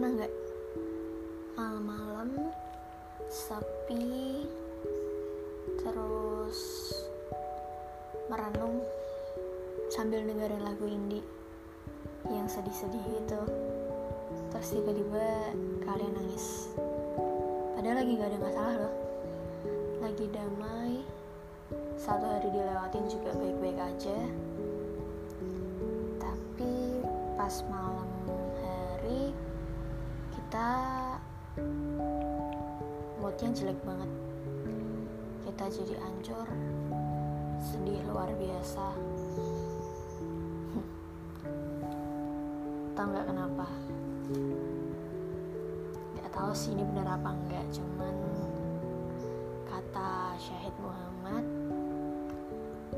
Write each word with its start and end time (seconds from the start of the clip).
pernah 0.00 0.16
nggak? 0.16 0.34
Malam-malam 1.60 2.28
sepi 3.28 4.48
terus 5.76 6.60
merenung 8.32 8.80
sambil 9.92 10.24
dengerin 10.24 10.64
lagu 10.64 10.88
indie 10.88 11.20
yang 12.32 12.48
sedih-sedih 12.48 13.04
gitu 13.12 13.44
terus 14.48 14.72
tiba-tiba 14.72 15.52
kalian 15.84 16.16
nangis. 16.16 16.72
Padahal 17.76 18.00
lagi 18.00 18.16
gak 18.16 18.32
ada 18.32 18.40
masalah 18.40 18.74
loh. 18.80 18.94
Lagi 20.00 20.26
damai. 20.32 21.04
Satu 22.00 22.24
hari 22.24 22.48
dilewatin 22.48 23.04
juga 23.04 23.36
baik-baik 23.36 23.76
aja. 23.76 24.16
Tapi 26.24 27.04
pas 27.36 27.60
hari 27.68 27.89
kita 30.50 31.14
moodnya 33.22 33.54
jelek 33.54 33.78
banget. 33.86 34.10
Kita 35.46 35.64
jadi 35.70 35.94
ancur 36.02 36.42
sedih 37.62 38.02
luar 38.10 38.34
biasa. 38.34 38.86
Tau 42.98 43.06
nggak 43.14 43.26
kenapa? 43.30 43.66
Nggak 46.18 46.30
tahu 46.34 46.50
sih 46.50 46.74
ini 46.74 46.82
benar 46.82 47.14
apa 47.14 47.30
enggak 47.30 47.70
cuman 47.70 48.16
kata 49.70 50.34
Syahid 50.34 50.74
Muhammad 50.82 51.46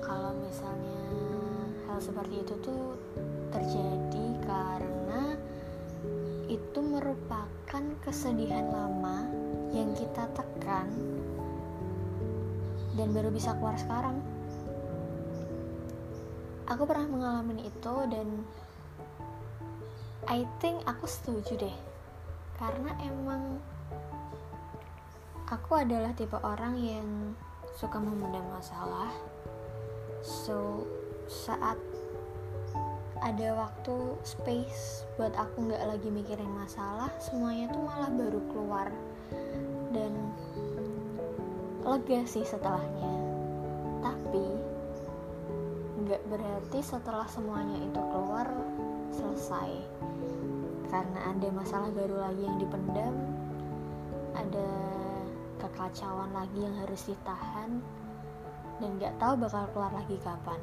kalau 0.00 0.32
misalnya 0.40 1.12
hal 1.92 2.00
seperti 2.00 2.40
itu 2.40 2.56
tuh 2.64 2.96
terjadi 3.52 4.32
karena 4.48 4.93
merupakan 6.94 7.84
kesedihan 8.06 8.70
lama 8.70 9.26
yang 9.74 9.90
kita 9.98 10.30
tekan 10.30 10.86
dan 12.94 13.10
baru 13.10 13.34
bisa 13.34 13.50
keluar 13.58 13.74
sekarang. 13.74 14.22
Aku 16.70 16.86
pernah 16.86 17.10
mengalami 17.10 17.66
itu 17.66 17.94
dan 18.06 18.46
I 20.30 20.46
think 20.62 20.86
aku 20.86 21.10
setuju 21.10 21.66
deh. 21.66 21.76
Karena 22.62 22.94
emang 23.02 23.58
aku 25.50 25.82
adalah 25.82 26.14
tipe 26.14 26.38
orang 26.38 26.78
yang 26.78 27.34
suka 27.74 27.98
memendam 27.98 28.46
masalah. 28.54 29.10
So, 30.22 30.86
saat 31.26 31.76
ada 33.24 33.56
waktu 33.56 34.20
space 34.20 35.08
buat 35.16 35.32
aku 35.32 35.72
nggak 35.72 35.80
lagi 35.80 36.12
mikirin 36.12 36.52
masalah 36.52 37.08
semuanya 37.16 37.72
tuh 37.72 37.80
malah 37.80 38.12
baru 38.12 38.40
keluar. 38.52 38.92
Dan 39.96 40.12
lega 41.80 42.20
sih 42.28 42.44
setelahnya. 42.44 43.12
Tapi 44.04 44.46
nggak 46.04 46.22
berarti 46.28 46.84
setelah 46.84 47.24
semuanya 47.24 47.80
itu 47.80 48.00
keluar 48.12 48.44
selesai. 49.08 49.72
Karena 50.92 51.32
ada 51.32 51.48
masalah 51.48 51.88
baru 51.96 52.28
lagi 52.28 52.44
yang 52.44 52.60
dipendam 52.60 53.16
ada 54.36 54.68
kekacauan 55.64 56.28
lagi 56.36 56.60
yang 56.60 56.76
harus 56.76 57.08
ditahan 57.08 57.80
dan 58.82 58.90
nggak 59.00 59.16
tahu 59.16 59.38
bakal 59.38 59.64
keluar 59.72 59.94
lagi 59.94 60.18
kapan 60.20 60.58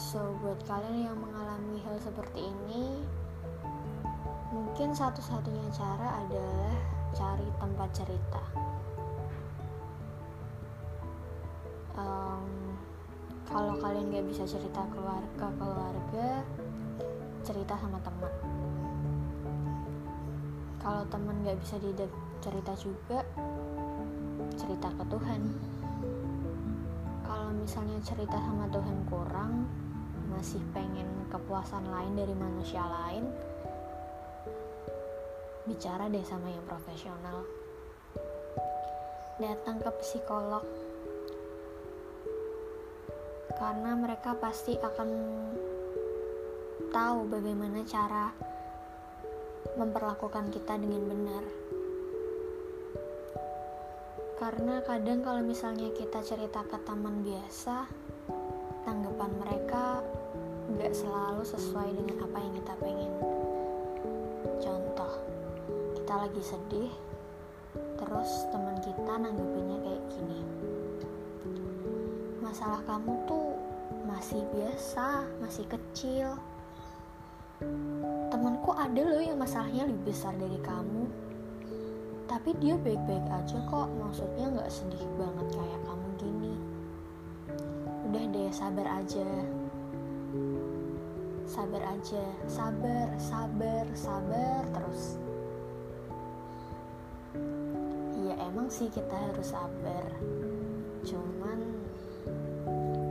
so 0.00 0.32
buat 0.40 0.56
kalian 0.64 1.12
yang 1.12 1.18
mengalami 1.20 1.76
hal 1.84 1.92
seperti 2.00 2.48
ini 2.48 3.04
mungkin 4.48 4.96
satu-satunya 4.96 5.68
cara 5.76 6.24
adalah 6.24 6.74
cari 7.12 7.44
tempat 7.60 7.88
cerita. 7.92 8.42
Um, 12.00 12.72
kalau 13.44 13.76
kalian 13.76 14.08
gak 14.08 14.24
bisa 14.24 14.48
cerita 14.48 14.88
keluarga 14.88 15.46
keluarga 15.60 16.48
cerita 17.44 17.76
sama 17.76 18.00
teman. 18.00 18.34
Kalau 20.80 21.04
teman 21.12 21.44
gak 21.44 21.60
bisa 21.60 21.76
cerita 22.40 22.72
juga 22.80 23.20
cerita 24.56 24.88
ke 24.96 25.04
Tuhan. 25.12 25.42
Kalau 27.20 27.52
misalnya 27.52 28.00
cerita 28.00 28.40
sama 28.40 28.64
Tuhan 28.72 28.96
kurang 29.04 29.68
masih 30.30 30.62
pengen 30.70 31.06
kepuasan 31.28 31.84
lain 31.90 32.14
dari 32.14 32.34
manusia 32.34 32.82
lain 32.86 33.28
bicara 35.70 36.10
deh 36.10 36.26
sama 36.26 36.50
yang 36.50 36.66
profesional. 36.66 37.46
Datang 39.38 39.78
ke 39.78 39.90
psikolog. 40.02 40.66
Karena 43.54 43.92
mereka 43.94 44.34
pasti 44.34 44.74
akan 44.74 45.08
tahu 46.90 47.18
bagaimana 47.30 47.86
cara 47.86 48.34
memperlakukan 49.78 50.50
kita 50.50 50.74
dengan 50.80 51.02
benar. 51.06 51.44
Karena 54.40 54.80
kadang 54.82 55.20
kalau 55.20 55.44
misalnya 55.44 55.92
kita 55.92 56.24
cerita 56.24 56.64
ke 56.64 56.80
teman 56.82 57.20
biasa 57.20 57.84
tanggapan 58.90 59.30
mereka 59.38 60.02
nggak 60.74 60.90
selalu 60.90 61.46
sesuai 61.46 61.94
dengan 61.94 62.26
apa 62.26 62.36
yang 62.42 62.52
kita 62.58 62.74
pengen. 62.82 63.12
Contoh 64.58 65.12
kita 65.94 66.14
lagi 66.26 66.42
sedih 66.42 66.90
terus 68.02 68.50
teman 68.50 68.74
kita 68.82 69.12
nanggepinnya 69.14 69.78
kayak 69.86 70.02
gini. 70.10 70.42
Masalah 72.42 72.82
kamu 72.82 73.14
tuh 73.30 73.54
masih 74.10 74.42
biasa 74.58 75.22
masih 75.38 75.70
kecil. 75.70 76.34
Temanku 78.34 78.74
ada 78.74 79.06
loh 79.06 79.22
yang 79.22 79.38
masalahnya 79.38 79.86
lebih 79.86 80.10
besar 80.10 80.34
dari 80.34 80.58
kamu. 80.66 81.06
Tapi 82.26 82.58
dia 82.58 82.74
baik-baik 82.74 83.26
aja 83.30 83.58
kok 83.70 83.86
maksudnya 84.02 84.50
nggak 84.50 84.66
sedih 84.66 85.06
banget 85.14 85.46
kayak 85.54 85.80
kamu 85.86 86.08
gini 86.18 86.39
udah 88.10 88.26
deh 88.26 88.50
sabar 88.50 88.86
aja. 88.90 89.30
Sabar 91.46 91.78
aja. 91.94 92.24
Sabar 92.50 93.06
sabar 93.22 93.86
sabar 93.94 94.66
terus. 94.74 95.14
Ya 98.26 98.34
emang 98.50 98.66
sih 98.66 98.90
kita 98.90 99.14
harus 99.14 99.54
sabar. 99.54 100.10
Cuman 101.06 101.58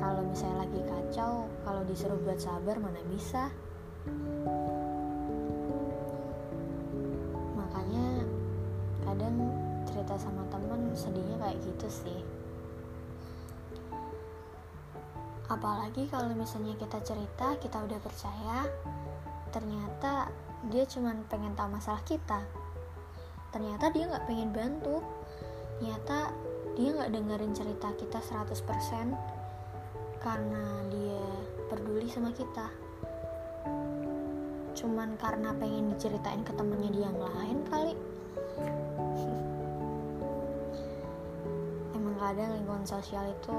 kalau 0.00 0.24
misalnya 0.32 0.64
lagi 0.64 0.80
kacau 0.88 1.44
kalau 1.60 1.84
disuruh 1.84 2.16
buat 2.24 2.40
sabar 2.40 2.80
mana 2.80 3.04
bisa? 3.12 3.52
Makanya 7.52 8.24
kadang 9.04 9.36
cerita 9.84 10.16
sama 10.16 10.40
temen 10.48 10.88
sedihnya 10.96 11.36
kayak 11.36 11.60
gitu 11.68 11.88
sih 11.92 12.35
apalagi 15.56 16.04
kalau 16.12 16.28
misalnya 16.36 16.76
kita 16.76 17.00
cerita 17.00 17.56
kita 17.56 17.80
udah 17.80 17.98
percaya 17.98 18.68
ternyata 19.56 20.28
dia 20.68 20.84
cuma 20.88 21.14
pengen 21.30 21.54
tahu 21.54 21.70
masalah 21.70 22.02
kita. 22.02 22.42
Ternyata 23.54 23.90
dia 23.94 24.10
nggak 24.10 24.26
pengen 24.26 24.50
bantu. 24.50 24.98
Ternyata 25.78 26.34
dia 26.74 26.88
nggak 26.92 27.12
dengerin 27.12 27.54
cerita 27.54 27.92
kita 27.94 28.18
100% 28.20 29.14
karena 30.20 30.64
dia 30.90 31.22
peduli 31.70 32.10
sama 32.10 32.32
kita. 32.34 32.66
Cuman 34.76 35.16
karena 35.16 35.54
pengen 35.56 35.88
diceritain 35.94 36.42
ke 36.42 36.52
temennya 36.56 36.90
dia 36.90 37.04
yang 37.08 37.20
lain 37.20 37.58
kali. 37.70 37.94
Emang 41.96 42.16
kadang 42.18 42.52
lingkungan 42.58 42.86
sosial 42.88 43.30
itu 43.30 43.56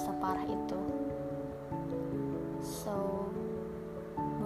separah 0.00 0.46
itu 0.48 1.09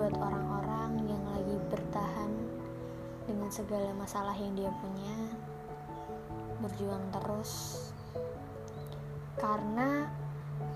buat 0.04 0.20
orang-orang 0.20 1.00
yang 1.08 1.24
lagi 1.32 1.56
bertahan 1.72 2.28
dengan 3.24 3.48
segala 3.48 3.88
masalah 3.96 4.36
yang 4.36 4.52
dia 4.52 4.68
punya 4.84 5.16
berjuang 6.60 7.00
terus. 7.08 7.52
Karena 9.40 10.04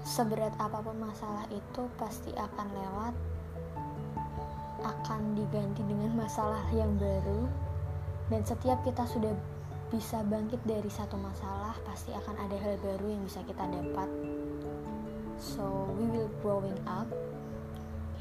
seberat 0.01 0.57
apa 0.57 0.81
pun 0.81 0.97
masalah 0.97 1.45
itu 1.53 1.83
pasti 2.01 2.33
akan 2.33 2.67
lewat 2.73 3.15
akan 4.89 5.37
diganti 5.37 5.85
dengan 5.85 6.25
masalah 6.25 6.65
yang 6.73 6.97
baru 6.97 7.53
dan 8.33 8.41
setiap 8.49 8.81
kita 8.81 9.05
sudah 9.05 9.37
bisa 9.93 10.25
bangkit 10.25 10.65
dari 10.65 10.89
satu 10.89 11.21
masalah 11.21 11.77
pasti 11.85 12.17
akan 12.17 12.49
ada 12.49 12.57
hal 12.57 12.81
baru 12.81 13.13
yang 13.13 13.29
bisa 13.29 13.45
kita 13.45 13.69
dapat. 13.69 14.09
So 15.37 15.93
we 16.01 16.09
will 16.17 16.33
growing 16.41 16.81
up 16.89 17.13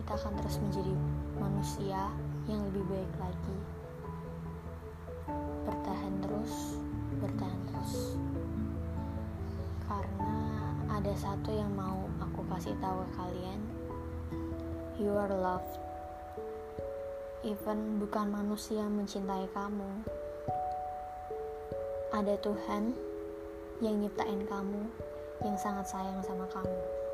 kita 0.08 0.24
akan 0.24 0.40
terus 0.40 0.56
menjadi 0.64 0.94
manusia 1.36 2.00
yang 2.48 2.64
lebih 2.72 2.80
baik 2.88 3.14
lagi. 3.20 3.58
Bertahan 5.68 6.14
terus, 6.24 6.80
bertahan 7.20 7.62
terus. 7.68 8.16
Karena 9.84 10.40
ada 10.88 11.12
satu 11.12 11.52
yang 11.52 11.76
mau 11.76 12.08
aku 12.24 12.40
kasih 12.48 12.72
tahu 12.80 13.04
kalian. 13.20 13.60
You 14.96 15.12
are 15.12 15.28
loved. 15.28 15.76
Even 17.44 18.00
bukan 18.00 18.32
manusia 18.32 18.88
mencintai 18.88 19.52
kamu. 19.52 20.08
Ada 22.16 22.40
Tuhan 22.40 22.96
yang 23.84 24.00
nyiptain 24.00 24.48
kamu 24.48 24.88
yang 25.44 25.60
sangat 25.60 25.92
sayang 25.92 26.24
sama 26.24 26.48
kamu. 26.48 27.07